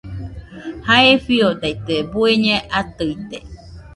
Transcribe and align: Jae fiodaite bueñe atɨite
Jae 0.87 1.11
fiodaite 1.25 1.95
bueñe 2.11 2.55
atɨite 2.79 3.37